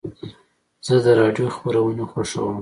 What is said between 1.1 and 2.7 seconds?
راډیو خپرونې خوښوم.